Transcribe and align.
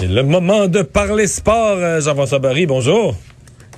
C'est 0.00 0.06
le 0.06 0.22
moment 0.22 0.66
de 0.66 0.80
parler 0.80 1.26
sport. 1.26 1.76
Euh, 1.76 2.00
Jean-François 2.00 2.38
Barry, 2.38 2.64
bonjour. 2.64 3.14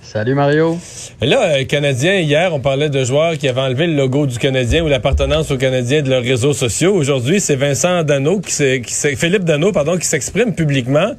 Salut 0.02 0.36
Mario. 0.36 0.78
Et 1.20 1.26
là, 1.26 1.42
euh, 1.42 1.64
Canadien, 1.64 2.20
hier, 2.20 2.54
on 2.54 2.60
parlait 2.60 2.90
de 2.90 3.02
joueurs 3.02 3.36
qui 3.36 3.48
avaient 3.48 3.62
enlevé 3.62 3.88
le 3.88 3.94
logo 3.96 4.26
du 4.28 4.38
Canadien 4.38 4.84
ou 4.84 4.88
l'appartenance 4.88 5.50
au 5.50 5.56
Canadien 5.56 6.00
de 6.00 6.10
leurs 6.10 6.22
réseaux 6.22 6.52
sociaux. 6.52 6.94
Aujourd'hui, 6.94 7.40
c'est 7.40 7.56
Vincent 7.56 8.04
Dano, 8.04 8.38
qui, 8.38 8.82
qui 8.82 9.16
Philippe 9.16 9.42
Dano, 9.42 9.72
pardon, 9.72 9.98
qui 9.98 10.06
s'exprime 10.06 10.54
publiquement. 10.54 11.10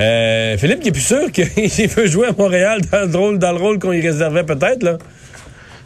Euh, 0.00 0.58
Philippe 0.58 0.80
qui 0.80 0.88
est 0.88 0.92
plus 0.92 1.00
sûr 1.00 1.30
qu'il 1.32 1.88
veut 1.88 2.06
jouer 2.06 2.26
à 2.26 2.32
Montréal 2.36 2.80
dans 2.90 3.08
le 3.08 3.16
rôle, 3.16 3.38
dans 3.38 3.52
le 3.52 3.58
rôle 3.58 3.78
qu'on 3.78 3.92
y 3.92 4.00
réservait 4.00 4.42
peut-être, 4.42 4.82
là. 4.82 4.98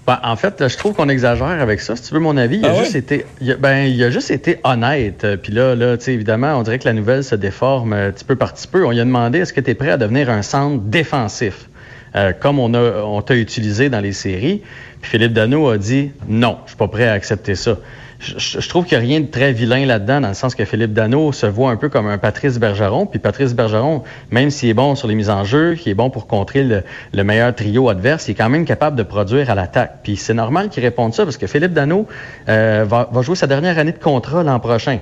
Ben, 0.06 0.18
en 0.22 0.36
fait, 0.36 0.68
je 0.68 0.76
trouve 0.76 0.94
qu'on 0.94 1.08
exagère 1.08 1.46
avec 1.46 1.80
ça. 1.80 1.96
Si 1.96 2.02
tu 2.02 2.14
veux 2.14 2.20
mon 2.20 2.36
avis, 2.36 2.58
il 2.58 2.66
a, 2.66 2.72
ah 2.72 2.82
juste, 2.82 2.94
été, 2.94 3.24
ben, 3.58 3.86
il 3.86 4.02
a 4.04 4.10
juste 4.10 4.30
été 4.30 4.58
honnête. 4.62 5.26
Puis 5.42 5.52
là, 5.52 5.74
là 5.74 5.96
évidemment, 6.06 6.58
on 6.58 6.62
dirait 6.62 6.78
que 6.78 6.84
la 6.84 6.92
nouvelle 6.92 7.24
se 7.24 7.34
déforme 7.34 7.94
euh, 7.94 8.10
petit 8.10 8.24
peu 8.24 8.36
par 8.36 8.52
petit 8.52 8.68
peu. 8.68 8.84
On 8.84 8.90
lui 8.90 9.00
a 9.00 9.04
demandé 9.04 9.38
est-ce 9.38 9.54
que 9.54 9.62
tu 9.62 9.70
es 9.70 9.74
prêt 9.74 9.90
à 9.90 9.96
devenir 9.96 10.28
un 10.28 10.42
centre 10.42 10.82
défensif, 10.84 11.70
euh, 12.16 12.32
comme 12.32 12.58
on, 12.58 12.74
a, 12.74 13.02
on 13.02 13.22
t'a 13.22 13.36
utilisé 13.36 13.88
dans 13.88 14.00
les 14.00 14.12
séries. 14.12 14.62
Puis 15.00 15.10
Philippe 15.10 15.32
Dano 15.32 15.68
a 15.68 15.78
dit 15.78 16.10
non, 16.28 16.58
je 16.64 16.70
suis 16.70 16.76
pas 16.76 16.88
prêt 16.88 17.08
à 17.08 17.12
accepter 17.12 17.54
ça 17.54 17.76
je, 18.20 18.68
trouve 18.68 18.84
qu'il 18.84 18.98
n'y 18.98 19.04
a 19.04 19.06
rien 19.06 19.20
de 19.20 19.26
très 19.26 19.52
vilain 19.52 19.84
là-dedans, 19.86 20.20
dans 20.20 20.28
le 20.28 20.34
sens 20.34 20.54
que 20.54 20.64
Philippe 20.64 20.92
Dano 20.92 21.32
se 21.32 21.46
voit 21.46 21.70
un 21.70 21.76
peu 21.76 21.88
comme 21.88 22.06
un 22.06 22.18
Patrice 22.18 22.58
Bergeron. 22.58 23.06
Puis 23.06 23.18
Patrice 23.18 23.54
Bergeron, 23.54 24.02
même 24.30 24.50
s'il 24.50 24.68
est 24.68 24.74
bon 24.74 24.94
sur 24.94 25.08
les 25.08 25.14
mises 25.14 25.30
en 25.30 25.44
jeu, 25.44 25.74
qui 25.74 25.90
est 25.90 25.94
bon 25.94 26.10
pour 26.10 26.26
contrer 26.26 26.64
le, 27.12 27.24
meilleur 27.24 27.54
trio 27.54 27.88
adverse, 27.88 28.28
il 28.28 28.32
est 28.32 28.34
quand 28.34 28.48
même 28.48 28.64
capable 28.64 28.96
de 28.96 29.02
produire 29.02 29.50
à 29.50 29.54
l'attaque. 29.54 30.00
Puis 30.02 30.16
c'est 30.16 30.34
normal 30.34 30.68
qu'il 30.68 30.82
réponde 30.82 31.14
ça, 31.14 31.24
parce 31.24 31.36
que 31.36 31.46
Philippe 31.46 31.72
Dano 31.72 32.06
euh, 32.48 32.84
va 32.88 33.22
jouer 33.22 33.36
sa 33.36 33.46
dernière 33.46 33.78
année 33.78 33.92
de 33.92 33.98
contrat 33.98 34.42
l'an 34.42 34.60
prochain. 34.60 34.98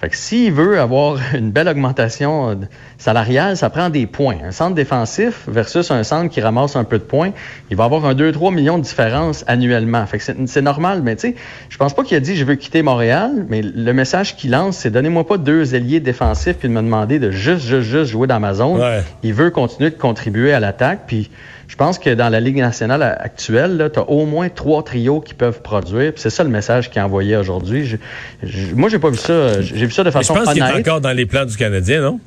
Fait 0.00 0.08
que 0.08 0.16
s'il 0.16 0.52
veut 0.52 0.80
avoir 0.80 1.18
une 1.34 1.50
belle 1.50 1.68
augmentation 1.68 2.50
euh, 2.50 2.54
salariale, 2.98 3.56
ça 3.56 3.70
prend 3.70 3.90
des 3.90 4.06
points. 4.06 4.36
Un 4.44 4.50
centre 4.50 4.74
défensif 4.74 5.44
versus 5.48 5.90
un 5.90 6.02
centre 6.02 6.30
qui 6.30 6.40
ramasse 6.40 6.76
un 6.76 6.84
peu 6.84 6.98
de 6.98 7.04
points, 7.04 7.32
il 7.70 7.76
va 7.76 7.84
avoir 7.84 8.04
un 8.04 8.14
2-3 8.14 8.54
millions 8.54 8.78
de 8.78 8.82
différence 8.82 9.44
annuellement. 9.46 10.04
Fait 10.06 10.18
que 10.18 10.24
c'est 10.46 10.62
normal, 10.62 11.02
mais 11.02 11.16
tu 11.16 11.28
sais, 11.28 11.34
je 11.68 11.76
pense 11.76 11.94
pas 11.94 12.02
qu'il 12.02 12.16
a 12.16 12.20
dit 12.20 12.36
je 12.36 12.44
veux 12.44 12.56
quitter 12.56 12.82
Montréal, 12.82 13.46
mais 13.48 13.62
le 13.62 13.92
message 13.92 14.36
qu'il 14.36 14.50
lance, 14.50 14.78
c'est 14.78 14.90
donnez-moi 14.90 15.26
pas 15.26 15.38
deux 15.38 15.74
ailiers 15.74 16.00
défensifs 16.00 16.56
puis 16.56 16.68
de 16.68 16.74
me 16.74 16.82
demander 16.82 17.18
de 17.18 17.30
juste, 17.30 17.64
juste, 17.64 17.88
juste 17.88 18.10
jouer 18.10 18.26
dans 18.26 18.40
ma 18.40 18.54
zone. 18.54 18.82
Il 19.22 19.34
veut 19.34 19.50
continuer 19.50 19.90
de 19.90 19.96
contribuer 19.96 20.52
à 20.52 20.60
l'attaque, 20.60 21.00
puis 21.06 21.30
je 21.68 21.76
pense 21.76 21.98
que 21.98 22.10
dans 22.10 22.28
la 22.28 22.40
Ligue 22.40 22.58
nationale 22.58 23.02
actuelle, 23.02 23.90
tu 23.92 23.98
as 23.98 24.08
au 24.08 24.26
moins 24.26 24.48
trois 24.48 24.82
trios 24.82 25.20
qui 25.20 25.34
peuvent 25.34 25.62
produire. 25.62 26.12
C'est 26.16 26.30
ça 26.30 26.44
le 26.44 26.50
message 26.50 26.90
qu'il 26.90 27.00
a 27.00 27.06
envoyé 27.06 27.36
aujourd'hui. 27.36 27.84
Je, 27.86 27.96
je, 28.42 28.74
moi, 28.74 28.88
j'ai 28.88 28.98
pas 28.98 29.10
vu 29.10 29.16
ça. 29.16 29.60
J'ai 29.60 29.86
vu 29.86 29.92
ça 29.92 30.04
de 30.04 30.10
façon 30.10 30.34
honnête. 30.34 30.42
Je 30.42 30.46
pense 30.46 30.54
qu'il 30.54 30.62
est 30.62 30.80
encore 30.80 31.00
dans 31.00 31.12
les 31.12 31.26
plans 31.26 31.44
du 31.44 31.56
Canadien, 31.56 32.02
non? 32.02 32.20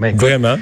Ben, 0.00 0.16
Vraiment? 0.16 0.56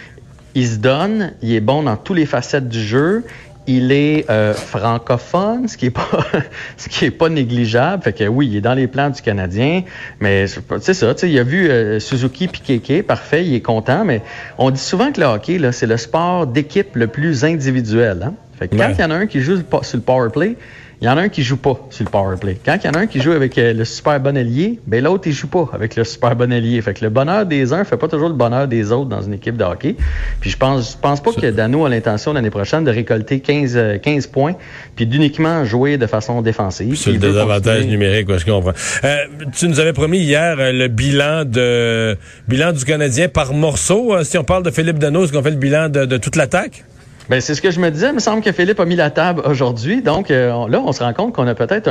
Il 0.55 0.69
se 0.69 0.77
donne, 0.77 1.33
il 1.43 1.53
est 1.53 1.61
bon 1.61 1.83
dans 1.83 1.97
toutes 1.97 2.17
les 2.17 2.27
facettes 2.27 2.69
du 2.69 2.81
jeu 2.81 3.25
il 3.67 3.93
est 3.93 4.29
euh, 4.31 4.53
francophone, 4.53 5.69
ce 5.69 5.77
qui 5.77 5.87
est 5.87 5.91
pas 5.91 6.09
ce 6.77 6.89
qui 6.89 7.07
est 7.07 7.11
pas 7.11 7.29
négligeable. 7.29 8.03
Fait 8.03 8.13
que 8.13 8.25
oui, 8.25 8.49
il 8.51 8.57
est 8.57 8.61
dans 8.61 8.75
les 8.75 8.87
plans 8.87 9.11
du 9.11 9.23
Canadien, 9.23 9.83
mais 10.21 10.47
c'est 10.81 10.95
ça. 10.95 11.15
Il 11.23 11.39
a 11.39 11.43
vu 11.43 11.69
euh, 11.69 11.99
Suzuki 11.99 12.49
puis 12.49 13.03
parfait, 13.03 13.45
il 13.45 13.55
est 13.55 13.61
content. 13.61 14.05
Mais 14.05 14.23
on 14.59 14.71
dit 14.71 14.81
souvent 14.81 15.13
que 15.13 15.21
le 15.21 15.27
hockey, 15.27 15.59
là, 15.59 15.73
c'est 15.73 15.87
le 15.87 15.97
sport 15.97 16.47
d'équipe 16.47 16.95
le 16.95 17.07
plus 17.07 17.45
individuel. 17.45 18.23
Hein? 18.25 18.35
Fait 18.59 18.69
que 18.69 18.77
quand 18.77 18.91
il 18.91 19.01
y 19.01 19.05
en 19.05 19.11
a 19.11 19.15
un 19.15 19.27
qui 19.27 19.41
joue 19.41 19.57
sur 19.83 19.97
le 19.97 20.03
power 20.03 20.31
play, 20.31 20.57
il 21.05 21.09
y 21.09 21.11
en 21.11 21.19
a 21.19 21.21
un 21.21 21.29
qui 21.29 21.43
joue 21.43 21.59
pas 21.59 21.79
sur 21.91 22.03
le 22.03 22.11
power 22.11 22.37
play. 22.41 22.57
Quand 22.65 22.79
il 22.83 22.87
y 22.87 22.89
en 22.89 22.95
a 22.95 23.01
un 23.01 23.07
qui 23.07 23.21
joue 23.21 23.33
avec 23.33 23.59
euh, 23.59 23.75
le 23.75 23.85
super 23.85 24.19
bon 24.21 24.39
allié, 24.39 24.81
ben 24.87 25.05
l'autre 25.05 25.25
il 25.27 25.35
joue 25.35 25.49
pas 25.49 25.69
avec 25.75 25.97
le 25.97 26.05
super 26.05 26.35
bon 26.35 26.51
allié. 26.51 26.81
Fait 26.81 26.95
que 26.95 27.05
le 27.05 27.11
bonheur 27.11 27.45
des 27.45 27.75
uns 27.75 27.85
fait 27.85 27.99
pas 27.99 28.09
toujours 28.09 28.31
le 28.31 28.35
bonheur 28.35 28.67
des 28.69 28.91
autres 28.91 29.11
dans 29.11 29.21
une 29.21 29.35
équipe 29.35 29.59
de 29.59 29.65
hockey. 29.65 29.97
Puis 30.41 30.49
je 30.49 30.57
pense 30.57 30.93
je 30.93 30.97
pense 30.97 31.23
pas 31.23 31.33
que 31.35 31.51
Dano 31.51 31.85
a 31.85 31.91
l'intention 31.91 32.33
l'année 32.33 32.49
prochaine 32.49 32.85
de 32.85 32.91
récolter 32.91 33.41
15 33.41 34.01
15 34.03 34.25
euh, 34.25 34.33
points 34.33 34.55
puis 34.97 35.07
d'uniquement 35.07 35.67
jouer 35.67 35.99
de 35.99 36.07
façon 36.07 36.41
défensive. 36.41 36.97
C'est 36.97 37.13
le 37.13 37.19
désavantage 37.19 37.85
numérique, 37.85 38.35
je 38.35 38.45
comprends. 38.47 38.73
Euh, 39.05 39.17
tu 39.55 39.69
nous 39.69 39.81
avais 39.81 39.93
promis 39.93 40.21
hier 40.21 40.57
le 40.57 40.89
bilan 40.89 41.45
de 41.45 42.17
bilan 42.49 42.73
du 42.73 42.83
Canadien 42.83 43.29
par 43.29 43.53
morceau. 43.53 44.25
si 44.25 44.39
on 44.39 44.45
parle 44.45 44.63
de 44.63 44.71
Philippe 44.71 44.99
Dano, 44.99 45.25
est-ce 45.25 45.35
qu'on 45.35 45.43
fait 45.43 45.51
le 45.51 45.57
bilan 45.57 45.91
de, 45.91 46.07
de 46.07 46.17
toute 46.17 46.37
l'attaque? 46.37 46.83
Ben, 47.29 47.41
c'est 47.41 47.55
ce 47.55 47.63
que 47.63 47.71
je 47.71 47.81
me 47.81 47.91
disais. 47.91 48.09
Il 48.09 48.15
me 48.15 48.21
semble 48.21 48.43
que 48.43 48.53
Philippe 48.53 48.81
a 48.81 48.85
mis 48.85 48.97
la 48.97 49.11
table 49.11 49.43
aujourd'hui. 49.47 50.03
Donc, 50.03 50.31
euh, 50.31 50.69
là, 50.69 50.81
on 50.85 50.93
se 50.93 51.03
rend 51.03 51.13
compte 51.15 51.35
qu'on 51.35 51.47
a 51.47 51.55
peut-être 51.55 51.91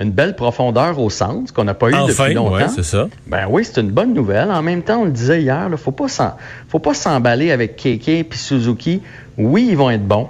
une 0.00 0.12
belle 0.12 0.36
profondeur 0.36 0.98
au 1.00 1.10
centre, 1.10 1.52
qu'on 1.52 1.64
n'a 1.64 1.74
pas 1.74 1.90
eu 1.90 2.06
depuis 2.06 2.34
longtemps. 2.34 2.54
Ouais, 2.54 2.68
c'est 2.68 2.84
ça. 2.84 3.08
Ben 3.26 3.46
oui, 3.50 3.64
c'est 3.64 3.80
une 3.80 3.90
bonne 3.90 4.14
nouvelle. 4.14 4.50
En 4.50 4.62
même 4.62 4.82
temps, 4.82 5.00
on 5.00 5.04
le 5.04 5.10
disait 5.10 5.42
hier, 5.42 5.64
il 5.66 5.72
ne 5.72 5.76
faut 5.76 5.90
pas 5.90 6.94
s'emballer 6.94 7.50
avec 7.50 7.76
Keke 7.76 8.08
et 8.08 8.28
Suzuki. 8.32 9.02
Oui, 9.36 9.66
ils 9.70 9.76
vont 9.76 9.90
être 9.90 10.06
bons. 10.06 10.28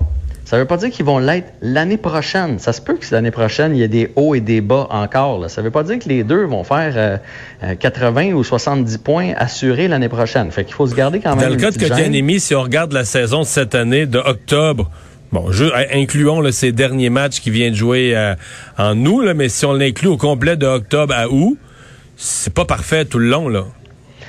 Ça 0.49 0.57
ne 0.57 0.63
veut 0.63 0.67
pas 0.67 0.79
dire 0.79 0.89
qu'ils 0.89 1.05
vont 1.05 1.19
l'être 1.19 1.53
l'année 1.61 1.99
prochaine. 1.99 2.59
Ça 2.59 2.73
se 2.73 2.81
peut 2.81 2.95
que 2.95 3.05
l'année 3.11 3.31
prochaine, 3.31 3.77
il 3.77 3.81
y 3.81 3.83
ait 3.83 3.89
des 3.89 4.11
hauts 4.17 4.35
et 4.35 4.41
des 4.41 4.63
bas 4.63 4.87
encore. 4.89 5.51
Ça 5.51 5.61
ne 5.61 5.67
veut 5.67 5.71
pas 5.71 5.83
dire 5.83 5.99
que 5.99 6.09
les 6.09 6.25
deux 6.25 6.47
vont 6.47 6.65
faire 6.65 7.21
80 7.79 8.23
euh, 8.23 8.31
euh, 8.31 8.33
ou 8.33 8.43
70 8.43 8.97
points 8.97 9.35
assurés 9.37 9.89
l'année 9.89 10.09
prochaine. 10.09 10.51
Fait 10.51 10.65
qu'il 10.65 10.73
faut 10.73 10.87
se 10.87 10.95
garder 10.95 11.21
quand 11.21 11.37
même. 11.37 11.45
Dans 11.45 11.55
le 11.55 11.61
cas 11.61 11.71
de 11.71 11.79
Kotkaniemi, 11.79 12.41
si 12.41 12.55
on 12.55 12.63
regarde 12.63 12.95
la 12.95 13.05
saison 13.05 13.41
de 13.41 13.45
cette 13.45 13.75
année, 13.75 14.07
de 14.07 14.19
octobre, 14.19 14.91
Bon, 15.33 15.53
je, 15.53 15.67
incluons 15.95 16.41
là, 16.41 16.51
ces 16.51 16.73
derniers 16.73 17.11
matchs 17.11 17.41
qui 17.41 17.51
viennent 17.51 17.75
de 17.75 17.77
jouer 17.77 18.17
euh, 18.17 18.35
en 18.79 18.97
août, 19.05 19.27
mais 19.37 19.51
si 19.51 19.67
on 19.67 19.75
l'inclut 19.75 20.09
au 20.09 20.17
complet 20.17 20.57
de 20.57 20.65
octobre 20.65 21.13
à 21.15 21.29
août, 21.29 21.59
c'est 22.17 22.55
pas 22.55 22.65
parfait 22.65 23.05
tout 23.05 23.19
le 23.19 23.29
long, 23.29 23.51
là. 23.51 23.67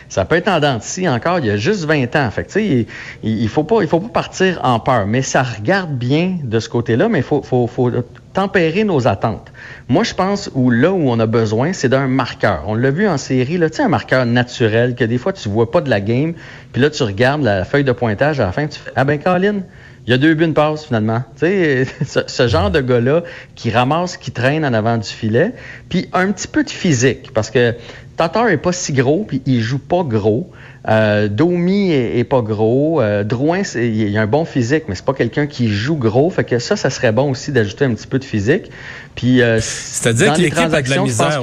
Ça 0.09 0.25
peut 0.25 0.35
être 0.35 0.47
en 0.47 0.59
dents 0.59 0.79
encore, 1.07 1.39
il 1.39 1.45
y 1.45 1.49
a 1.51 1.57
juste 1.57 1.85
20 1.85 2.15
ans. 2.15 2.29
Fait 2.31 2.43
que, 2.43 2.59
il, 2.59 2.87
il, 3.23 3.47
faut 3.47 3.63
pas, 3.63 3.81
il 3.81 3.87
faut 3.87 3.99
pas 3.99 4.09
partir 4.09 4.59
en 4.63 4.79
peur. 4.79 5.05
Mais 5.05 5.21
ça 5.21 5.43
regarde 5.43 5.91
bien 5.91 6.37
de 6.43 6.59
ce 6.59 6.67
côté-là, 6.67 7.09
mais 7.09 7.19
il 7.19 7.23
faut, 7.23 7.43
faut, 7.43 7.67
faut 7.67 7.91
tempérer 8.33 8.83
nos 8.83 9.07
attentes. 9.07 9.51
Moi, 9.87 10.03
je 10.03 10.15
pense 10.15 10.49
où 10.55 10.71
là 10.71 10.91
où 10.91 11.09
on 11.09 11.19
a 11.19 11.27
besoin, 11.27 11.73
c'est 11.73 11.89
d'un 11.89 12.07
marqueur. 12.07 12.63
On 12.67 12.73
l'a 12.73 12.89
vu 12.89 13.07
en 13.07 13.17
série, 13.17 13.57
là, 13.57 13.69
tu 13.69 13.77
sais, 13.77 13.83
un 13.83 13.87
marqueur 13.89 14.25
naturel 14.25 14.95
que 14.95 15.03
des 15.03 15.17
fois 15.17 15.31
tu 15.31 15.47
vois 15.47 15.69
pas 15.69 15.81
de 15.81 15.89
la 15.89 16.01
game, 16.01 16.33
puis 16.73 16.81
là 16.81 16.89
tu 16.89 17.03
regardes 17.03 17.43
la 17.43 17.63
feuille 17.65 17.83
de 17.83 17.91
pointage 17.91 18.39
à 18.39 18.45
la 18.45 18.51
fin, 18.51 18.67
tu 18.67 18.79
fais 18.79 18.91
ah 18.95 19.03
ben 19.03 19.19
Colin, 19.19 19.61
il 20.07 20.11
y 20.11 20.13
a 20.13 20.17
deux 20.17 20.33
buts, 20.33 20.45
une 20.45 20.53
passe, 20.53 20.85
finalement. 20.85 21.23
Tu 21.39 21.45
sais, 21.45 21.85
ce, 22.27 22.47
genre 22.47 22.71
de 22.71 22.81
gars-là 22.81 23.23
qui 23.55 23.69
ramasse, 23.69 24.17
qui 24.17 24.31
traîne 24.31 24.65
en 24.65 24.73
avant 24.73 24.97
du 24.97 25.07
filet, 25.07 25.53
puis 25.89 26.09
un 26.13 26.31
petit 26.31 26.47
peu 26.47 26.63
de 26.63 26.69
physique, 26.69 27.31
parce 27.33 27.51
que 27.51 27.75
Tatar 28.19 28.49
est 28.49 28.57
pas 28.57 28.73
si 28.73 28.91
gros, 28.91 29.23
puis 29.25 29.41
il 29.45 29.61
joue 29.61 29.79
pas 29.79 30.03
gros. 30.03 30.51
Euh, 30.89 31.29
Domi 31.29 31.91
est, 31.91 32.25
pas 32.25 32.41
gros. 32.41 33.01
Euh, 33.01 33.23
Drouin, 33.23 33.61
il 33.75 34.17
a 34.17 34.21
un 34.21 34.27
bon 34.27 34.43
physique, 34.43 34.83
mais 34.89 34.95
c'est 34.95 35.05
pas 35.05 35.13
quelqu'un 35.13 35.47
qui 35.47 35.69
joue 35.69 35.95
gros. 35.95 36.29
Fait 36.29 36.43
que 36.43 36.59
ça, 36.59 36.75
ça 36.75 36.89
serait 36.89 37.13
bon 37.13 37.31
aussi 37.31 37.53
d'ajouter 37.53 37.85
un 37.85 37.93
petit 37.93 38.07
peu 38.07 38.19
de 38.19 38.25
physique. 38.25 38.71
Puis, 39.15 39.41
euh, 39.41 39.59
c'est-à-dire 39.61 40.33
que 40.33 40.41
l'équipe 40.41 40.57
a 40.57 40.81
de 40.81 40.89
la 40.89 41.01
misère. 41.01 41.41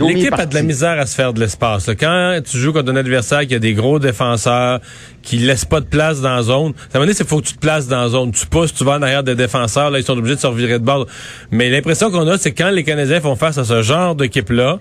l'équipe 0.00 0.34
a 0.34 0.46
de 0.46 0.54
la 0.54 0.62
misère 0.62 0.98
à 0.98 1.06
se 1.06 1.14
faire 1.14 1.32
de 1.32 1.40
l'espace. 1.40 1.90
Quand 1.98 2.40
tu 2.44 2.58
joues 2.58 2.74
contre 2.74 2.90
un 2.90 2.96
adversaire 2.96 3.46
qui 3.46 3.54
a 3.54 3.58
des 3.58 3.72
gros 3.72 3.98
défenseurs, 3.98 4.80
qui 5.22 5.38
laisse 5.38 5.64
pas 5.64 5.80
de 5.80 5.86
place 5.86 6.20
dans 6.20 6.36
la 6.36 6.42
zone, 6.42 6.72
ça 6.90 6.98
veut 6.98 7.06
dire 7.06 7.16
qu'il 7.16 7.26
faut 7.26 7.40
que 7.40 7.46
tu 7.46 7.54
te 7.54 7.58
places 7.58 7.88
dans 7.88 8.02
la 8.02 8.08
zone. 8.08 8.32
Tu 8.32 8.46
pousses, 8.46 8.72
tu 8.72 8.84
vas 8.84 8.92
en 8.92 9.02
arrière 9.02 9.24
des 9.24 9.34
défenseurs, 9.34 9.90
là 9.90 9.98
ils 9.98 10.04
sont 10.04 10.16
obligés 10.16 10.36
de 10.36 10.40
se 10.40 10.46
revirer 10.46 10.78
de 10.78 10.84
bord. 10.84 11.06
Mais 11.50 11.68
l'impression 11.68 12.10
qu'on 12.10 12.26
a, 12.28 12.38
c'est 12.38 12.52
quand 12.52 12.70
les 12.70 12.84
Canadiens 12.84 13.20
font 13.20 13.34
face 13.34 13.58
à 13.58 13.64
ce 13.64 13.82
genre 13.82 14.14
d'équipe-là, 14.14 14.78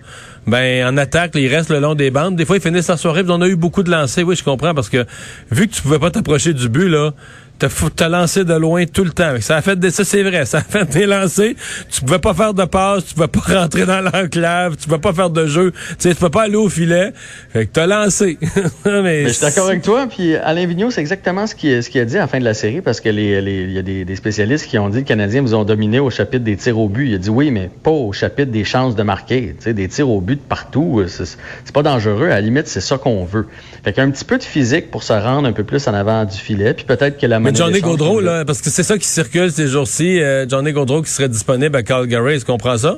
ben 0.48 0.88
en 0.88 0.98
attaque, 0.98 1.32
ils 1.36 1.48
restent 1.48 1.72
le 1.72 1.80
long 1.80 1.96
des 1.96 2.12
bandes. 2.12 2.36
Des 2.36 2.46
fois, 2.46 2.58
ils 2.58 2.62
finissent 2.62 2.88
la 2.88 2.98
soirée. 2.98 3.24
On 3.28 3.42
a 3.42 3.48
eu 3.48 3.56
beaucoup 3.56 3.84
de 3.84 3.90
lancers. 3.90 4.26
Oui, 4.26 4.36
je 4.36 4.44
comprends 4.44 4.74
parce 4.74 4.90
que 4.90 5.06
vu 5.52 5.68
que 5.68 5.74
tu 5.74 5.82
pouvais 5.82 6.00
pas 6.00 6.12
t'approcher 6.12 6.54
du 6.54 6.70
but 6.70 6.88
là, 6.88 7.12
t'as 7.58 8.10
lancé 8.10 8.44
de 8.44 8.54
loin 8.54 8.86
tout 8.86 9.04
le 9.04 9.12
temps. 9.12 9.36
Ça 9.40 9.58
a 9.58 9.62
fait 9.62 9.80
des, 9.80 9.92
ça 9.92 10.04
c'est 10.04 10.24
vrai, 10.24 10.46
ça 10.46 10.60
a 10.60 10.62
fait 10.62 10.86
des 10.86 11.06
lancers. 11.06 11.54
Tu 11.90 12.02
pouvais 12.02 12.20
pas 12.20 12.34
faire 12.34 12.54
de 12.54 12.66
passe, 12.66 13.06
tu 13.06 13.16
pouvais 13.16 13.28
pas 13.28 13.40
rentrer 13.62 13.86
dans 13.86 14.02
l'enclave, 14.02 14.76
tu 14.78 14.88
pouvais 14.88 15.00
pas 15.00 15.14
faire 15.14 15.30
de 15.30 15.46
jeu, 15.46 15.72
tu 15.72 15.96
sais, 16.00 16.10
tu 16.10 16.16
pouvais 16.16 16.30
pas 16.30 16.44
aller 16.44 16.56
au 16.56 16.70
filet. 16.70 17.14
Fait 17.52 17.66
que 17.66 17.72
t'as 17.72 17.88
lancé. 17.88 18.38
mais, 18.86 19.24
je 19.24 19.30
suis 19.30 19.42
d'accord 19.42 19.68
avec 19.68 19.82
toi. 19.82 20.08
Puis 20.08 20.36
Alain 20.36 20.66
Vigneault, 20.66 20.92
c'est 20.92 21.02
exactement 21.02 21.48
ce 21.48 21.56
qu'il 21.56 21.82
ce 21.82 21.90
qu'il 21.90 22.02
a 22.02 22.06
dit 22.06 22.18
à 22.18 22.22
la 22.22 22.28
fin 22.28 22.40
de 22.40 22.44
la 22.44 22.54
série 22.54 22.82
parce 22.82 23.02
que 23.02 23.10
les, 23.10 23.40
il 23.40 23.72
y 23.72 23.78
a 23.78 23.82
des, 23.82 24.06
des, 24.06 24.16
spécialistes 24.16 24.68
qui 24.68 24.78
ont 24.78 24.90
dit 24.90 24.96
que 24.96 25.00
les 25.00 25.16
Canadiens 25.16 25.42
vous 25.42 25.56
ont 25.56 25.64
dominé 25.64 26.00
au 26.00 26.10
chapitre 26.10 26.44
des 26.44 26.58
tirs 26.58 26.80
au 26.80 26.90
but. 26.90 27.08
Il 27.08 27.16
a 27.16 27.18
dit 27.18 27.30
oui, 27.30 27.52
mais 27.52 27.70
pas 27.84 27.92
au 27.92 28.12
chapitre 28.12 28.52
des 28.52 28.64
chances 28.64 28.96
de 28.96 29.04
marquer. 29.04 29.56
Tu 29.58 29.64
sais, 29.64 29.74
des 29.74 29.88
tirs 29.88 30.10
au 30.10 30.22
but 30.22 30.36
de 30.36 30.48
partout, 30.48 31.04
c'est 31.08 31.74
pas 31.74 31.84
dangereux. 31.84 32.28
À 32.28 32.36
la 32.36 32.42
limite, 32.42 32.68
c'est 32.68 32.82
ça 32.82 32.98
qu'on 32.98 33.24
veut. 33.24 33.48
Fait 33.84 33.94
qu'un 33.94 34.10
petit 34.10 34.26
peu 34.26 34.38
de 34.38 34.44
physique 34.44 34.92
pour 34.92 35.04
se 35.04 35.14
rendre 35.14 35.48
un 35.48 35.54
peu 35.54 35.64
plus 35.64 35.88
en 35.88 35.94
avant 35.94 36.26
du 36.26 36.38
filet, 36.38 36.74
puis 36.74 36.86
peut-être 36.86 37.20
que 37.20 37.28
la 37.28 37.40
mais 37.46 37.56
Johnny 37.56 37.82
Gaudreau, 37.82 38.20
là, 38.20 38.46
parce 38.46 38.62
que 38.62 38.70
c'est 38.70 38.84
ça 38.84 38.98
qui 38.98 39.08
circule 39.08 39.52
ces 39.52 39.68
jours-ci, 39.68 40.22
euh, 40.22 40.48
Johnny 40.48 40.72
Gaudreau 40.72 41.02
qui 41.02 41.10
serait 41.10 41.30
disponible 41.30 41.76
à 41.76 41.84
Calgary, 41.84 42.40
tu 42.40 42.46
comprends 42.46 42.78
ça? 42.78 42.98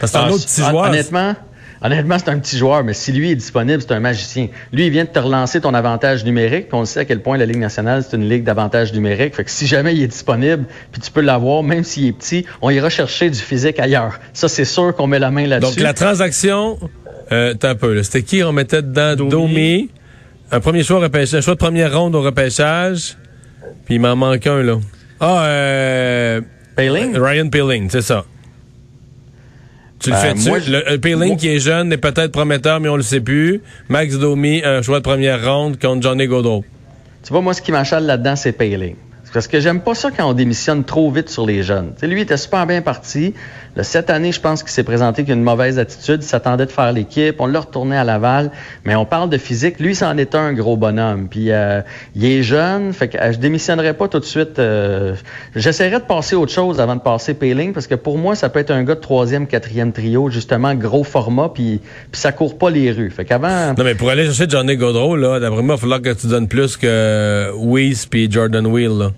Parce 0.00 0.12
que 0.12 0.18
c'est 0.18 0.24
un 0.24 0.28
ah, 0.28 0.32
autre 0.32 0.44
petit 0.44 0.62
joueur. 0.62 0.88
Honnêtement, 0.88 1.34
Honnêtement, 1.82 2.18
c'est 2.18 2.30
un 2.30 2.38
petit 2.38 2.56
joueur, 2.56 2.84
mais 2.84 2.94
si 2.94 3.12
lui 3.12 3.30
est 3.30 3.36
disponible, 3.36 3.82
c'est 3.82 3.92
un 3.92 4.00
magicien. 4.00 4.48
Lui, 4.72 4.86
il 4.86 4.90
vient 4.90 5.04
de 5.04 5.10
te 5.10 5.18
relancer 5.18 5.60
ton 5.60 5.74
avantage 5.74 6.24
numérique. 6.24 6.68
on 6.72 6.84
sait 6.84 7.00
à 7.00 7.04
quel 7.04 7.20
point 7.20 7.36
la 7.36 7.46
Ligue 7.46 7.58
nationale, 7.58 8.02
c'est 8.02 8.16
une 8.16 8.28
ligue 8.28 8.44
d'avantage 8.44 8.92
numérique. 8.92 9.34
Fait 9.34 9.44
que 9.44 9.50
si 9.50 9.66
jamais 9.66 9.94
il 9.94 10.02
est 10.02 10.08
disponible, 10.08 10.64
puis 10.90 11.00
tu 11.00 11.10
peux 11.10 11.20
l'avoir, 11.20 11.62
même 11.62 11.84
s'il 11.84 12.06
est 12.06 12.12
petit, 12.12 12.46
on 12.62 12.70
ira 12.70 12.88
chercher 12.88 13.30
du 13.30 13.38
physique 13.38 13.78
ailleurs. 13.78 14.18
Ça, 14.32 14.48
c'est 14.48 14.64
sûr 14.64 14.94
qu'on 14.94 15.06
met 15.06 15.18
la 15.18 15.30
main 15.30 15.46
là-dessus. 15.46 15.76
Donc, 15.76 15.82
la 15.82 15.92
transaction, 15.92 16.78
euh, 17.30 17.54
t'as 17.54 17.70
un 17.70 17.74
peu, 17.74 18.02
C'était 18.02 18.22
qui? 18.22 18.42
On 18.42 18.52
mettait 18.52 18.82
dedans? 18.82 19.14
Domi. 19.14 19.90
Un 20.50 20.60
premier 20.60 20.82
choix 20.82 20.98
au 20.98 21.00
repêchage, 21.00 21.34
un 21.34 21.40
choix 21.40 21.54
de 21.54 21.58
première 21.58 21.98
ronde 21.98 22.14
au 22.14 22.22
repêchage. 22.22 23.16
Puis 23.86 23.94
il 23.94 24.00
m'en 24.00 24.16
manque 24.16 24.46
un, 24.46 24.62
là. 24.62 24.78
Ah, 25.20 25.46
euh. 25.46 26.40
Payling? 26.76 27.16
Ryan 27.16 27.48
Payling, 27.48 27.88
c'est 27.88 28.02
ça. 28.02 28.24
Tu 29.98 30.10
le 30.10 30.16
ben, 30.16 30.36
fais-tu? 30.36 30.70
Le 30.70 30.90
euh, 30.90 30.98
Payling 30.98 31.36
qui 31.36 31.48
est 31.48 31.58
jeune 31.58 31.90
est 31.92 31.96
peut-être 31.96 32.32
prometteur, 32.32 32.80
mais 32.80 32.88
on 32.88 32.96
le 32.96 33.02
sait 33.02 33.20
plus. 33.20 33.62
Max 33.88 34.18
Domi, 34.18 34.60
un 34.62 34.82
choix 34.82 34.98
de 34.98 35.04
première 35.04 35.42
ronde 35.42 35.80
contre 35.80 36.02
Johnny 36.02 36.26
Godot. 36.26 36.64
Tu 37.22 37.32
vois, 37.32 37.40
moi, 37.40 37.54
ce 37.54 37.62
qui 37.62 37.72
m'achale 37.72 38.04
là-dedans, 38.04 38.36
c'est 38.36 38.52
Payling. 38.52 38.96
Parce 39.36 39.48
que 39.48 39.60
j'aime 39.60 39.82
pas 39.82 39.94
ça 39.94 40.10
quand 40.10 40.30
on 40.30 40.32
démissionne 40.32 40.82
trop 40.82 41.10
vite 41.10 41.28
sur 41.28 41.44
les 41.44 41.62
jeunes. 41.62 41.92
Lui, 42.00 42.20
il 42.20 42.22
était 42.22 42.38
super 42.38 42.66
bien 42.66 42.80
parti. 42.80 43.34
cette 43.82 44.08
année, 44.08 44.32
je 44.32 44.40
pense 44.40 44.62
qu'il 44.62 44.72
s'est 44.72 44.82
présenté 44.82 45.24
qu'une 45.24 45.42
mauvaise 45.42 45.78
attitude. 45.78 46.20
Il 46.22 46.26
s'attendait 46.26 46.64
de 46.64 46.70
faire 46.70 46.90
l'équipe. 46.90 47.36
On 47.38 47.44
l'a 47.44 47.60
retourné 47.60 47.98
à 47.98 48.04
Laval. 48.04 48.50
Mais 48.86 48.94
on 48.94 49.04
parle 49.04 49.28
de 49.28 49.36
physique. 49.36 49.78
Lui, 49.78 49.94
c'en 49.94 50.16
est 50.16 50.34
un 50.34 50.54
gros 50.54 50.78
bonhomme. 50.78 51.28
Puis 51.28 51.50
euh, 51.50 51.82
il 52.14 52.24
est 52.24 52.42
jeune. 52.42 52.94
Fait 52.94 53.08
que 53.08 53.18
euh, 53.18 53.32
je 53.32 53.36
démissionnerais 53.36 53.92
pas 53.92 54.08
tout 54.08 54.20
de 54.20 54.24
suite. 54.24 54.58
Euh, 54.58 55.14
j'essaierais 55.54 56.00
de 56.00 56.06
passer 56.06 56.34
autre 56.34 56.52
chose 56.52 56.80
avant 56.80 56.96
de 56.96 57.02
passer 57.02 57.34
Payling. 57.34 57.74
Parce 57.74 57.86
que 57.86 57.94
pour 57.94 58.16
moi, 58.16 58.36
ça 58.36 58.48
peut 58.48 58.60
être 58.60 58.70
un 58.70 58.84
gars 58.84 58.94
de 58.94 59.00
troisième, 59.00 59.46
quatrième 59.46 59.92
trio. 59.92 60.30
Justement, 60.30 60.74
gros 60.74 61.04
format. 61.04 61.50
Puis, 61.50 61.82
puis 62.10 62.18
ça 62.18 62.32
court 62.32 62.56
pas 62.56 62.70
les 62.70 62.90
rues. 62.90 63.10
Fait 63.10 63.26
qu'avant... 63.26 63.74
Non, 63.76 63.84
mais 63.84 63.96
pour 63.96 64.08
aller 64.08 64.24
chercher 64.24 64.48
Johnny 64.48 64.78
Gaudreau, 64.78 65.14
là, 65.14 65.38
d'après 65.40 65.60
moi, 65.60 65.74
il 65.74 65.76
va 65.76 65.76
falloir 65.76 66.00
que 66.00 66.14
tu 66.14 66.26
donnes 66.26 66.48
plus 66.48 66.78
que 66.78 67.50
Weiss 67.54 68.06
puis 68.06 68.32
Jordan 68.32 68.66
Wheel, 68.66 68.96
là. 68.96 69.10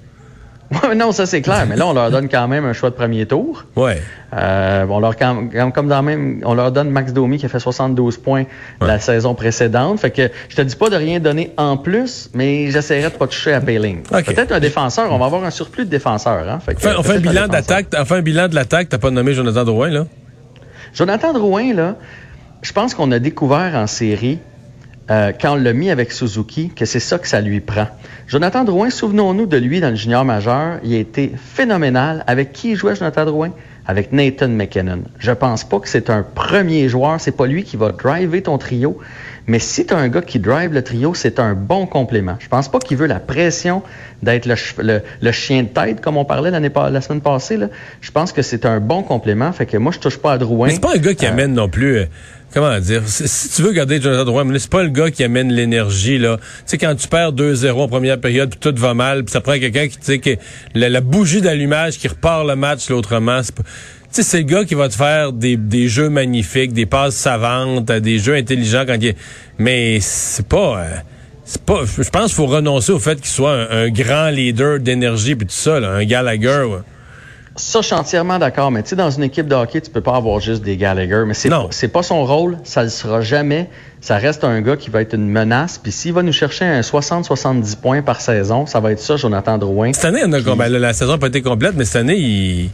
Non, 0.97 1.13
ça 1.13 1.27
c'est 1.27 1.43
clair. 1.43 1.67
Mais 1.69 1.77
là, 1.77 1.87
on 1.87 1.93
leur 1.93 2.11
donne 2.11 2.29
quand 2.29 2.47
même 2.49 2.65
un 2.65 2.73
choix 2.73 2.91
de 2.91 2.95
premier 2.95 3.27
tour. 3.27 3.65
Ouais. 3.77 4.03
Euh, 4.37 4.87
on 4.89 5.01
leur 5.01 5.17
comme 5.17 5.89
dans 5.89 6.03
même, 6.03 6.43
on 6.45 6.55
leur 6.55 6.73
donne 6.73 6.91
Max 6.91 7.13
Domi 7.13 7.39
qui 7.39 7.47
a 7.47 7.49
fait 7.49 7.59
72 7.59 8.19
points 8.19 8.45
la 8.81 8.99
saison 8.99 9.35
précédente. 9.35 10.01
Fait 10.01 10.11
que 10.11 10.31
je 10.49 10.57
te 10.57 10.63
dis 10.63 10.77
pas 10.77 10.91
de 10.91 10.97
rien 10.97 11.21
donner 11.21 11.53
en 11.57 11.77
plus, 11.77 12.31
mais 12.35 12.71
j'essaierai 12.71 13.11
de 13.11 13.17
pas 13.17 13.27
toucher 13.27 13.55
à 13.55 13.61
Payling. 13.61 14.03
Peut-être 14.03 14.53
un 14.53 14.61
défenseur. 14.61 15.11
On 15.13 15.19
va 15.19 15.27
avoir 15.27 15.45
un 15.45 15.51
surplus 15.51 15.87
de 15.87 15.91
défenseurs. 15.91 16.49
Hein? 16.49 16.59
Fait 16.61 16.77
on 16.97 17.03
fait 17.03 17.17
un 17.17 17.21
bilan 17.21 17.49
d'attaque. 17.49 17.87
On 17.99 18.05
fait 18.05 18.17
un 18.17 18.23
bilan 18.23 18.49
de 18.49 18.55
l'attaque. 18.55 18.89
T'as 18.91 18.99
pas 18.99 19.11
nommé 19.11 19.33
Jonathan 19.33 19.65
Drouin 19.65 19.89
là? 19.89 20.07
Jonathan 20.95 21.33
Drouin 21.33 21.75
là, 21.75 21.97
je 22.63 22.73
pense 22.73 22.95
qu'on 22.95 23.11
a 23.13 23.19
découvert 23.19 23.75
en 23.75 23.87
série 23.87 24.39
euh, 25.11 25.33
quand 25.39 25.53
on 25.53 25.57
l'a 25.57 25.73
mis 25.73 25.91
avec 25.91 26.13
Suzuki, 26.13 26.71
que 26.75 26.85
c'est 26.85 27.01
ça 27.01 27.19
que 27.19 27.29
ça 27.29 27.41
lui 27.41 27.61
prend. 27.61 27.89
Jonathan 28.27 28.65
Drouin, 28.65 28.91
souvenons-nous 28.91 29.47
de 29.47 29.57
lui 29.57 29.81
dans 29.81 29.91
le 29.91 29.97
junior 29.97 30.25
majeur, 30.25 30.81
il 30.85 30.95
a 30.95 30.99
été 30.99 31.33
phénoménal. 31.37 32.25
Avec 32.27 32.53
qui 32.53 32.73
il 32.73 32.77
jouait 32.77 32.95
Jonathan 32.95 33.25
Drouin? 33.25 33.51
Avec 33.87 34.13
Nathan 34.13 34.49
McKinnon. 34.49 35.05
Je 35.19 35.33
pense 35.33 35.65
pas 35.65 35.81
que 35.81 35.89
c'est 35.89 36.11
un 36.11 36.23
premier 36.23 36.91
joueur, 36.91 37.19
c'est 37.21 37.33
pas 37.33 37.47
lui 37.47 37.65
qui 37.65 37.79
va 37.79 37.91
driver 37.93 38.43
ton 38.43 38.59
trio, 38.59 38.99
mais 39.49 39.59
si 39.59 39.87
tu 39.87 39.95
as 39.95 39.97
un 39.97 40.09
gars 40.09 40.21
qui 40.21 40.39
drive 40.39 40.75
le 40.75 40.83
trio, 40.83 41.15
c'est 41.15 41.41
un 41.41 41.55
bon 41.55 41.87
complément. 41.87 42.37
Je 42.39 42.49
pense 42.49 42.69
pas 42.69 42.81
qu'il 42.81 42.99
veut 42.99 43.07
la 43.07 43.19
pression 43.19 43.83
d'être 44.23 44.47
le, 44.47 45.33
chien 45.33 45.63
de 45.63 45.69
tête, 45.69 46.03
comme 46.03 46.19
on 46.19 46.27
parlait 46.27 46.51
la 46.51 47.01
semaine 47.01 47.23
passée. 47.23 47.57
Là. 47.57 47.69
Je 48.03 48.11
pense 48.11 48.33
que 48.33 48.43
c'est 48.43 48.67
un 48.67 48.79
bon 48.79 49.03
complément. 49.03 49.51
Fait 49.53 49.65
que 49.65 49.79
moi, 49.79 49.91
je 49.91 50.01
touche 50.01 50.19
pas 50.19 50.33
à 50.33 50.39
Drouin. 50.39 50.67
Mais 50.67 50.75
c'est 50.75 50.81
pas 50.81 50.95
un 50.95 50.99
gars 50.99 51.15
qui 51.15 51.25
euh, 51.25 51.31
amène 51.31 51.55
non 51.55 51.71
plus. 51.71 52.05
Comment 52.55 52.79
dire, 52.81 53.03
si 53.07 53.51
tu 53.51 53.63
veux 53.63 53.73
garder 53.73 54.01
Jonathan 54.01 54.25
Drouin, 54.25 54.59
c'est 54.59 54.71
pas 54.71 54.83
le 54.83 54.89
gars 54.89 55.11
qui 55.11 55.23
amène 55.23 55.53
l'énergie, 55.53 56.17
là. 56.17 56.39
Tu 56.39 56.45
sais, 56.65 56.79
quand 56.79 56.95
tu 56.95 57.07
perds 57.07 57.35
2-0 57.35 57.73
en 57.73 57.89
première 57.89 58.19
période, 58.19 58.49
puis 58.49 58.59
tout 58.59 58.75
va 58.81 58.95
mal, 58.95 59.25
puis 59.25 59.33
ça 59.33 59.43
prend 59.43 59.59
quelqu'un 59.59 59.87
qui, 59.87 59.99
tu 59.99 60.05
sais, 60.05 60.19
qui, 60.19 60.39
la, 60.75 61.01
bougie 61.03 61.43
d'allumage 61.43 61.99
qui 61.99 62.09
repart 62.09 62.47
le 62.47 62.57
match 62.57 62.89
l'autrement, 62.89 63.43
c'est 63.43 63.55
tu 63.55 63.63
sais, 64.11 64.23
c'est 64.23 64.39
le 64.39 64.45
gars 64.45 64.65
qui 64.65 64.75
va 64.75 64.89
te 64.89 64.95
faire 64.95 65.35
des, 65.35 65.59
des 65.59 65.87
jeux 65.89 66.09
magnifiques, 66.09 66.73
des 66.73 66.87
passes 66.87 67.15
savantes, 67.15 67.85
des 67.85 68.19
jeux 68.19 68.35
intelligents 68.37 68.85
quand 68.87 68.95
il 68.95 69.09
est... 69.09 69.17
Mais 69.59 69.99
c'est 70.01 70.49
pas... 70.49 70.81
Euh, 70.81 70.95
c'est 71.45 71.61
pas... 71.63 71.83
Je 71.85 72.09
pense 72.09 72.27
qu'il 72.27 72.35
faut 72.35 72.47
renoncer 72.47 72.91
au 72.93 72.99
fait 72.99 73.17
qu'il 73.17 73.27
soit 73.27 73.71
un, 73.71 73.91
grand 73.91 74.31
leader 74.31 74.81
d'énergie 74.81 75.35
puis 75.35 75.47
tout 75.47 75.53
ça, 75.53 75.79
là, 75.79 75.91
un 75.91 76.05
Gallagher. 76.07 76.63
Ouais. 76.63 76.79
Ça, 77.59 77.81
je 77.81 77.87
suis 77.87 77.95
entièrement 77.95 78.39
d'accord. 78.39 78.71
Mais 78.71 78.83
tu 78.83 78.91
sais, 78.91 78.97
dans 78.97 79.11
une 79.11 79.25
équipe 79.25 79.49
de 79.49 79.55
hockey, 79.55 79.81
tu 79.81 79.91
peux 79.91 80.01
pas 80.01 80.17
avoir 80.17 80.41
juste 80.41 80.63
des 80.63 80.77
Gallagher. 80.77 81.25
Mais 81.27 81.35
c'est 81.35 81.51
pas, 81.51 81.67
c'est 81.71 81.89
pas 81.89 82.03
son 82.03 82.25
rôle. 82.25 82.57
Ça 82.65 82.85
le 82.85 82.89
sera 82.89 83.21
jamais. 83.21 83.69
Ça 84.01 84.17
reste 84.17 84.45
un 84.45 84.61
gars 84.61 84.77
qui 84.77 84.91
va 84.91 85.03
être 85.03 85.15
une 85.15 85.29
menace. 85.29 85.79
Puis 85.79 85.91
s'il 85.91 86.13
va 86.13 86.23
nous 86.23 86.33
chercher 86.33 86.65
un 86.65 86.81
60-70 86.81 87.77
points 87.77 88.03
par 88.03 88.21
saison, 88.21 88.67
ça 88.67 88.79
va 88.81 88.93
être 88.93 89.01
ça, 89.01 89.17
Jonathan 89.17 89.59
Drouin. 89.59 89.93
Cette 89.93 90.05
année, 90.05 90.23
ben, 90.27 90.69
la 90.69 90.93
saison 90.93 91.13
n'a 91.13 91.19
pas 91.19 91.27
été 91.27 91.43
complète, 91.43 91.75
mais 91.77 91.85
cette 91.85 91.97
année, 91.97 92.17
il... 92.17 92.71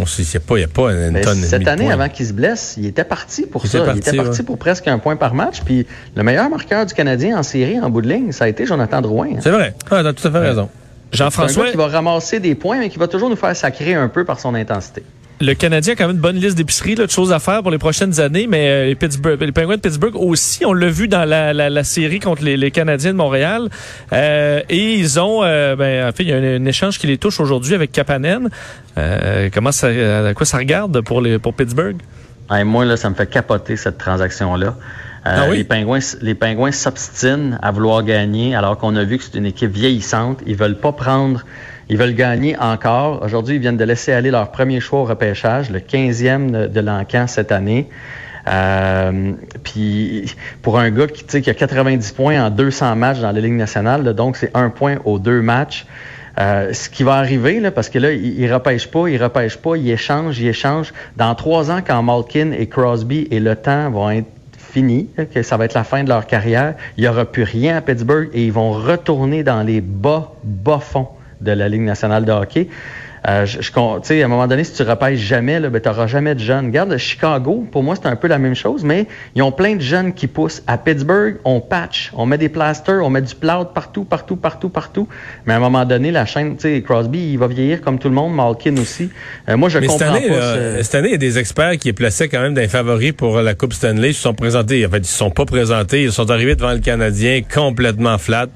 On 0.00 0.06
sait, 0.06 0.22
il 0.22 0.56
n'y 0.56 0.62
a, 0.62 0.68
pas 0.68 0.92
une 0.92 1.20
tonne 1.20 1.42
Cette 1.42 1.66
année, 1.66 1.90
avant 1.90 2.08
qu'il 2.08 2.24
se 2.24 2.32
blesse, 2.32 2.76
il 2.78 2.86
était 2.86 3.02
parti 3.02 3.46
pour 3.46 3.66
ça. 3.66 3.84
il 3.92 3.98
était 3.98 4.16
parti 4.16 4.44
pour 4.44 4.56
presque 4.56 4.86
un 4.86 4.98
point 4.98 5.16
par 5.16 5.34
match. 5.34 5.62
Puis 5.64 5.86
le 6.14 6.22
meilleur 6.22 6.48
marqueur 6.48 6.86
du 6.86 6.94
Canadien 6.94 7.36
en 7.36 7.42
série, 7.42 7.80
en 7.80 7.90
bout 7.90 8.02
de 8.02 8.08
ligne, 8.08 8.30
ça 8.30 8.44
a 8.44 8.48
été 8.48 8.64
Jonathan 8.64 9.00
Drouin. 9.00 9.30
C'est 9.40 9.50
vrai. 9.50 9.74
Ah, 9.90 10.02
tu 10.02 10.06
as 10.06 10.12
tout 10.12 10.28
à 10.28 10.30
fait 10.30 10.38
raison. 10.38 10.68
Jean-François? 11.12 11.70
qui 11.70 11.76
va 11.76 11.88
ramasser 11.88 12.40
des 12.40 12.54
points, 12.54 12.78
mais 12.78 12.90
qui 12.90 12.98
va 12.98 13.08
toujours 13.08 13.30
nous 13.30 13.36
faire 13.36 13.54
sacrer 13.56 13.94
un 13.94 14.08
peu 14.08 14.24
par 14.24 14.40
son 14.40 14.54
intensité. 14.54 15.02
Le 15.40 15.54
Canadien 15.54 15.92
a 15.92 15.96
quand 15.96 16.08
même 16.08 16.16
une 16.16 16.22
bonne 16.22 16.36
liste 16.36 16.56
d'épiceries, 16.56 16.96
de 16.96 17.06
choses 17.06 17.32
à 17.32 17.38
faire 17.38 17.62
pour 17.62 17.70
les 17.70 17.78
prochaines 17.78 18.18
années, 18.18 18.48
mais 18.48 18.68
euh, 18.68 18.86
les, 18.86 18.96
Pittsburgh, 18.96 19.40
les 19.40 19.52
Penguins 19.52 19.76
de 19.76 19.80
Pittsburgh 19.80 20.16
aussi, 20.16 20.66
on 20.66 20.72
l'a 20.72 20.88
vu 20.88 21.06
dans 21.06 21.24
la, 21.24 21.52
la, 21.52 21.84
série 21.84 22.18
contre 22.18 22.42
les, 22.42 22.70
Canadiens 22.72 23.12
de 23.12 23.18
Montréal. 23.18 23.68
Euh, 24.12 24.62
et 24.68 24.94
ils 24.94 25.20
ont, 25.20 25.44
euh, 25.44 25.76
ben, 25.76 26.08
en 26.08 26.12
fait, 26.12 26.24
il 26.24 26.30
y 26.30 26.32
a 26.32 26.36
un, 26.36 26.64
échange 26.64 26.98
qui 26.98 27.06
les 27.06 27.18
touche 27.18 27.38
aujourd'hui 27.38 27.74
avec 27.76 27.92
Kapanen. 27.92 28.50
comment 29.54 29.70
ça, 29.70 29.86
à 29.86 30.34
quoi 30.34 30.44
ça 30.44 30.58
regarde 30.58 31.00
pour, 31.02 31.20
les, 31.20 31.38
pour 31.38 31.54
Pittsburgh? 31.54 31.96
moi, 32.64 32.84
là, 32.84 32.96
ça 32.96 33.08
me 33.08 33.14
fait 33.14 33.30
capoter 33.30 33.76
cette 33.76 33.98
transaction-là. 33.98 34.74
Euh, 35.26 35.46
ah 35.48 35.52
les 35.52 35.64
Pingouins, 35.64 35.98
les 36.20 36.34
Pingouins 36.34 36.72
s'obstinent 36.72 37.58
à 37.60 37.72
vouloir 37.72 38.02
gagner 38.04 38.54
alors 38.54 38.78
qu'on 38.78 38.94
a 38.96 39.04
vu 39.04 39.18
que 39.18 39.24
c'est 39.24 39.36
une 39.36 39.46
équipe 39.46 39.72
vieillissante. 39.72 40.40
Ils 40.46 40.56
veulent 40.56 40.78
pas 40.78 40.92
prendre, 40.92 41.44
ils 41.88 41.96
veulent 41.96 42.14
gagner 42.14 42.56
encore. 42.58 43.22
Aujourd'hui, 43.22 43.56
ils 43.56 43.60
viennent 43.60 43.76
de 43.76 43.84
laisser 43.84 44.12
aller 44.12 44.30
leur 44.30 44.50
premier 44.50 44.80
choix 44.80 45.00
au 45.00 45.04
repêchage, 45.04 45.70
le 45.70 45.80
15e 45.80 46.68
de, 46.68 46.80
l'encan 46.80 47.26
cette 47.26 47.50
année. 47.50 47.88
Euh, 48.46 49.32
puis 49.64 50.32
pour 50.62 50.78
un 50.78 50.90
gars 50.90 51.08
qui, 51.08 51.42
qui 51.42 51.50
a 51.50 51.54
90 51.54 52.12
points 52.12 52.46
en 52.46 52.50
200 52.50 52.96
matchs 52.96 53.18
dans 53.18 53.32
la 53.32 53.40
Ligue 53.40 53.52
nationale, 53.52 54.14
donc 54.14 54.36
c'est 54.36 54.52
un 54.54 54.70
point 54.70 54.96
aux 55.04 55.18
deux 55.18 55.42
matchs. 55.42 55.84
Euh, 56.38 56.72
ce 56.72 56.88
qui 56.88 57.02
va 57.02 57.14
arriver, 57.14 57.58
là, 57.58 57.72
parce 57.72 57.88
que 57.88 57.98
là, 57.98 58.12
il, 58.12 58.38
il 58.38 58.52
repêche 58.52 58.86
pas, 58.86 59.08
il 59.08 59.20
repêche 59.20 59.56
pas, 59.56 59.74
il 59.76 59.90
échange, 59.90 60.38
il 60.38 60.46
échange. 60.46 60.94
Dans 61.16 61.34
trois 61.34 61.72
ans, 61.72 61.80
quand 61.84 62.00
Malkin 62.04 62.52
et 62.52 62.68
Crosby 62.68 63.26
et 63.32 63.40
Le 63.40 63.56
Temps 63.56 63.90
vont 63.90 64.10
être 64.10 64.28
que 65.34 65.42
ça 65.42 65.56
va 65.56 65.64
être 65.64 65.74
la 65.74 65.84
fin 65.84 66.04
de 66.04 66.08
leur 66.08 66.26
carrière. 66.26 66.74
Il 66.96 67.02
n'y 67.02 67.08
aura 67.08 67.24
plus 67.24 67.42
rien 67.42 67.76
à 67.76 67.80
Pittsburgh 67.80 68.28
et 68.32 68.44
ils 68.44 68.52
vont 68.52 68.72
retourner 68.72 69.42
dans 69.42 69.62
les 69.62 69.80
bas, 69.80 70.32
bas 70.44 70.78
fonds 70.78 71.08
de 71.40 71.52
la 71.52 71.68
Ligue 71.68 71.82
nationale 71.82 72.24
de 72.24 72.32
hockey. 72.32 72.68
Euh, 73.28 73.44
je, 73.44 73.58
à 74.22 74.24
un 74.24 74.28
moment 74.28 74.46
donné, 74.46 74.64
si 74.64 74.72
tu 74.72 74.82
repêches 74.82 75.18
jamais, 75.18 75.60
ben, 75.60 75.80
tu 75.80 75.88
n'auras 75.88 76.06
jamais 76.06 76.34
de 76.34 76.40
jeunes. 76.40 76.66
Regarde, 76.66 76.96
Chicago, 76.96 77.66
pour 77.70 77.82
moi, 77.82 77.94
c'est 77.94 78.08
un 78.08 78.16
peu 78.16 78.26
la 78.26 78.38
même 78.38 78.54
chose, 78.54 78.84
mais 78.84 79.06
ils 79.34 79.42
ont 79.42 79.52
plein 79.52 79.76
de 79.76 79.82
jeunes 79.82 80.14
qui 80.14 80.26
poussent. 80.26 80.62
À 80.66 80.78
Pittsburgh, 80.78 81.36
on 81.44 81.60
patch, 81.60 82.10
on 82.14 82.24
met 82.24 82.38
des 82.38 82.48
plasters, 82.48 83.04
on 83.04 83.10
met 83.10 83.20
du 83.20 83.34
plout 83.34 83.66
partout, 83.74 84.04
partout, 84.04 84.36
partout, 84.36 84.68
partout. 84.70 85.08
Mais 85.46 85.52
à 85.52 85.56
un 85.56 85.60
moment 85.60 85.84
donné, 85.84 86.10
la 86.10 86.24
chaîne, 86.24 86.56
tu 86.56 86.62
sais, 86.62 86.82
Crosby, 86.82 87.32
il 87.32 87.38
va 87.38 87.48
vieillir 87.48 87.82
comme 87.82 87.98
tout 87.98 88.08
le 88.08 88.14
monde, 88.14 88.34
Malkin 88.34 88.76
aussi. 88.78 89.10
Euh, 89.48 89.56
moi, 89.56 89.68
je 89.68 89.78
comprends 89.78 89.98
cette 89.98 90.08
année, 90.08 90.28
pas. 90.28 90.82
Cette 90.82 90.94
année, 90.94 91.08
il 91.08 91.12
y 91.12 91.16
a 91.16 91.18
des 91.18 91.38
experts 91.38 91.76
qui 91.78 91.92
plaçaient 91.92 92.28
quand 92.28 92.40
même 92.40 92.54
des 92.54 92.68
favoris 92.68 93.12
pour 93.12 93.40
la 93.40 93.54
Coupe 93.54 93.74
Stanley. 93.74 94.10
Ils 94.10 94.14
se 94.14 94.22
sont 94.22 94.34
présentés. 94.34 94.86
En 94.86 94.90
fait, 94.90 94.98
ils 94.98 95.00
ne 95.00 95.06
sont 95.06 95.30
pas 95.30 95.44
présentés. 95.44 96.04
Ils 96.04 96.12
sont 96.12 96.30
arrivés 96.30 96.54
devant 96.54 96.72
le 96.72 96.78
Canadien 96.78 97.42
complètement 97.42 98.16
flat. 98.16 98.48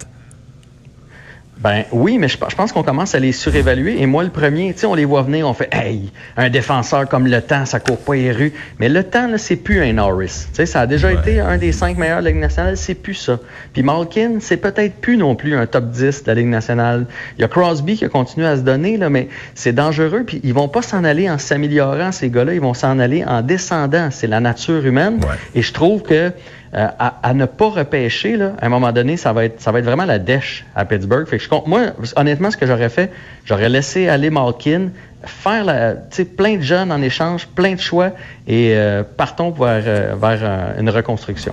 Ben 1.59 1.85
oui, 1.93 2.19
mais 2.19 2.29
je, 2.29 2.39
pense 2.39 2.73
qu'on 2.73 2.83
commence 2.83 3.15
à 3.15 3.21
les 3.21 3.31
surévaluer. 3.31 4.01
Et 4.01 4.07
moi, 4.07 4.25
le 4.25 4.31
premier, 4.31 4.73
tu 4.73 4.81
sais, 4.81 4.87
on 4.87 4.95
les 4.95 5.05
voit 5.05 5.23
venir, 5.23 5.47
on 5.47 5.55
fait 5.55 5.69
Hey, 5.73 6.11
un 6.37 6.51
défenseur 6.51 7.09
comme 7.09 7.27
le 7.27 7.41
temps, 7.41 7.67
ça 7.67 7.79
court 7.79 7.99
pas 7.99 8.15
les 8.15 8.33
rues. 8.33 8.53
Mais 8.81 8.89
le 8.89 9.05
temps, 9.05 9.29
là, 9.29 9.39
c'est 9.39 9.57
plus 9.57 9.81
un 9.81 9.93
Norris. 9.93 10.47
Tu 10.49 10.55
sais, 10.55 10.67
ça 10.67 10.81
a 10.81 10.87
déjà 10.87 11.13
été 11.13 11.39
un 11.39 11.59
des 11.59 11.71
cinq 11.71 11.99
meilleurs 11.99 12.19
de 12.19 12.25
la 12.25 12.31
Ligue 12.31 12.41
nationale, 12.41 12.77
c'est 12.77 12.97
plus 12.97 13.15
ça. 13.15 13.39
Puis 13.73 13.83
Malkin, 13.83 14.39
c'est 14.41 14.57
peut-être 14.57 14.97
plus 14.97 15.17
non 15.17 15.37
plus 15.37 15.55
un 15.55 15.67
top 15.67 15.91
10 15.91 16.25
de 16.25 16.29
la 16.29 16.35
Ligue 16.35 16.49
nationale. 16.49 17.07
Il 17.39 17.43
y 17.43 17.45
a 17.45 17.49
Crosby 17.49 17.97
qui 17.97 18.05
a 18.05 18.09
continué 18.09 18.47
à 18.47 18.57
se 18.57 18.63
donner, 18.63 18.97
là, 18.97 19.09
mais 19.09 19.29
c'est 19.55 19.73
dangereux. 19.73 20.25
Puis 20.27 20.41
ils 20.43 20.55
vont 20.55 20.69
pas 20.69 20.83
s'en 20.83 21.05
aller 21.05 21.31
en 21.31 21.39
s'améliorant, 21.39 22.11
ces 22.11 22.31
gars-là, 22.31 22.55
ils 22.55 22.61
vont 22.61 22.75
s'en 22.75 22.99
aller 22.99 23.25
en 23.25 23.43
descendant. 23.43 24.09
C'est 24.11 24.27
la 24.27 24.41
nature 24.41 24.85
humaine. 24.85 25.21
Et 25.55 25.63
je 25.63 25.73
trouve 25.73 26.03
que 26.03 26.33
euh, 26.75 26.87
à, 26.99 27.35
ne 27.35 27.45
pas 27.45 27.69
repêcher, 27.69 28.39
là, 28.39 28.53
à 28.59 28.65
un 28.65 28.69
moment 28.71 28.93
donné, 28.93 29.19
ça 29.19 29.35
va 29.35 29.45
être, 29.45 29.61
ça 29.61 29.73
va 29.73 29.81
être 29.81 29.85
vraiment 29.85 30.07
la 30.07 30.19
dèche 30.19 30.65
à 30.75 30.87
Pittsburgh. 30.87 31.27
Je 31.31 31.49
moi, 31.67 31.93
honnêtement, 32.17 32.51
ce 32.51 32.57
que 32.57 32.67
j'aurais 32.67 32.89
fait, 32.89 33.11
j'aurais 33.45 33.69
laissé 33.69 34.09
aller 34.09 34.31
Malkin, 34.31 34.89
faire 35.23 35.97
plein 36.37 36.57
de 36.57 36.63
jeunes 36.63 36.91
en 36.91 37.03
échange, 37.03 37.47
plein 37.47 37.75
de 37.75 37.81
choix, 37.81 38.13
et 38.49 38.73
euh, 38.75 39.03
partons 39.03 39.51
vers, 39.51 39.83
euh, 39.87 40.15
vers 40.19 40.79
une 40.79 40.89
reconstruction. 40.89 41.53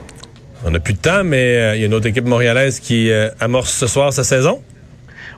On 0.65 0.71
n'a 0.71 0.79
plus 0.79 0.93
de 0.93 0.99
temps, 0.99 1.25
mais 1.25 1.75
il 1.75 1.81
y 1.81 1.83
a 1.83 1.85
une 1.87 1.93
autre 1.93 2.07
équipe 2.07 2.25
montréalaise 2.25 2.79
qui 2.79 3.11
amorce 3.41 3.73
ce 3.73 3.87
soir 3.87 4.13
sa 4.13 4.23
saison. 4.23 4.61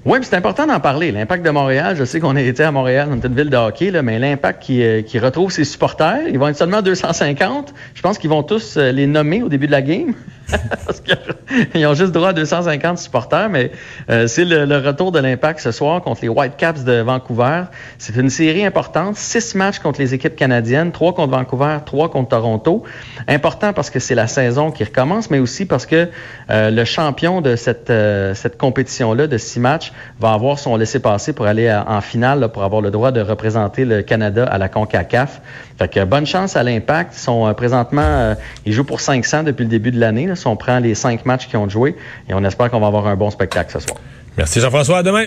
Oui, 0.04 0.18
c'est 0.24 0.36
important 0.36 0.66
d'en 0.66 0.80
parler. 0.80 1.12
L'impact 1.12 1.46
de 1.46 1.52
Montréal, 1.52 1.96
je 1.96 2.06
sais 2.06 2.20
qu'on 2.20 2.36
a 2.36 2.42
été 2.42 2.64
à 2.64 2.72
Montréal, 2.72 3.08
dans 3.08 3.28
une 3.28 3.36
ville 3.36 3.52
de 3.52 3.58
hockey, 3.58 3.92
là, 3.92 4.02
mais 4.02 4.18
l'impact 4.18 4.64
qui, 4.64 4.82
euh, 4.82 5.04
qui, 5.04 5.20
retrouve 5.20 5.52
ses 5.52 5.64
supporters, 5.64 6.28
ils 6.28 6.40
vont 6.40 6.48
être 6.48 6.58
seulement 6.58 6.82
250. 6.82 7.72
Je 7.94 8.02
pense 8.02 8.18
qu'ils 8.18 8.32
vont 8.32 8.42
tous 8.42 8.78
euh, 8.78 8.92
les 8.92 9.06
nommer 9.06 9.44
au 9.44 9.50
début 9.50 9.68
de 9.68 9.72
la 9.72 9.84
game. 9.84 10.16
Parce 10.86 11.02
qu'ils 11.02 11.86
ont 11.88 11.94
juste 11.94 12.14
droit 12.14 12.30
à 12.30 12.34
250 12.34 12.98
supporters, 12.98 13.48
mais 13.48 13.72
euh, 14.10 14.26
c'est 14.26 14.44
le, 14.44 14.78
retour 14.80 15.12
de 15.12 15.20
l'impact 15.20 15.60
ce 15.60 15.72
soir 15.72 16.02
contre 16.02 16.22
les 16.24 16.30
Whitecaps 16.30 16.84
de 16.84 17.02
Vancouver. 17.02 17.66
C'est 18.00 18.16
une 18.16 18.32
série 18.32 18.66
importante. 18.66 19.18
Six 19.18 19.54
matchs 19.54 19.78
contre 19.78 20.02
les 20.02 20.16
équipes 20.16 20.36
canadiennes, 20.36 20.92
trois 20.92 21.14
contre 21.14 21.30
Vancouver, 21.38 21.78
trois 21.86 22.10
contre 22.10 22.30
Toronto. 22.30 22.82
Important 23.28 23.72
parce 23.72 23.92
que 23.92 24.00
c'est 24.00 24.16
la 24.16 24.26
saison 24.26 24.72
qui 24.72 24.84
recommence, 24.84 25.30
mais 25.30 25.38
aussi 25.38 25.66
parce 25.66 25.86
que 25.86 26.10
le 26.50 26.84
champion 26.86 27.40
de 27.40 27.56
cette, 27.56 27.94
cette 28.34 28.58
compétition-là 28.58 29.28
de 29.28 29.38
six 29.38 29.60
matchs 29.60 29.91
va 30.20 30.34
avoir 30.34 30.60
son 30.60 30.76
laissé-passer 30.76 31.34
pour 31.34 31.46
aller 31.46 31.72
en 31.72 32.02
finale, 32.02 32.50
pour 32.52 32.64
avoir 32.64 32.82
le 32.82 32.92
droit 32.92 33.12
de 33.12 33.22
représenter 33.22 33.86
le 33.86 34.02
Canada 34.02 34.46
à 34.46 34.58
la 34.58 34.70
CONCACAF. 34.70 35.42
Fait 35.78 35.88
que 35.88 36.04
bonne 36.04 36.26
chance 36.26 36.56
à 36.56 36.64
l'Impact. 36.64 37.14
Ils 37.16 37.20
sont 37.20 37.48
euh, 37.48 37.54
présentement, 37.54 38.02
euh, 38.02 38.36
ils 38.66 38.74
jouent 38.74 38.84
pour 38.84 39.02
500 39.02 39.44
depuis 39.44 39.64
le 39.64 39.70
début 39.70 39.92
de 39.92 40.00
l'année. 40.00 40.30
Si 40.36 40.48
on 40.48 40.56
prend 40.56 40.80
les 40.80 40.96
cinq 40.96 41.26
matchs 41.26 41.48
qu'ils 41.48 41.58
ont 41.58 41.70
joués, 41.70 41.96
et 42.30 42.34
on 42.34 42.44
espère 42.44 42.70
qu'on 42.70 42.80
va 42.80 42.88
avoir 42.88 43.08
un 43.08 43.16
bon 43.16 43.30
spectacle 43.30 43.72
ce 43.72 43.80
soir. 43.80 43.98
Merci 44.38 44.60
Jean-François. 44.60 45.00
À 45.00 45.04
demain. 45.04 45.26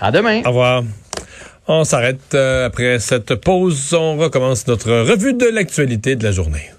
À 0.00 0.10
demain. 0.10 0.42
Au 0.44 0.48
revoir. 0.48 0.82
On 1.68 1.84
s'arrête 1.84 2.34
euh, 2.34 2.66
après 2.66 2.98
cette 2.98 3.34
pause. 3.36 3.94
On 3.98 4.16
recommence 4.16 4.66
notre 4.68 4.92
revue 4.92 5.34
de 5.34 5.46
l'actualité 5.46 6.14
de 6.14 6.22
la 6.22 6.30
journée. 6.30 6.70